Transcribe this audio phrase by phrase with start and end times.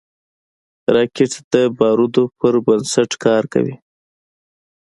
[0.95, 3.75] راکټ د بارودو پر بنسټ کار کوي